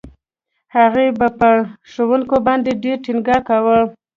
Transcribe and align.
هغې 0.75 1.07
به 1.19 1.27
په 1.39 1.49
ښوونکو 1.91 2.35
باندې 2.47 2.71
ډېر 2.83 2.97
ټينګار 3.05 3.41
کاوه. 3.47 3.79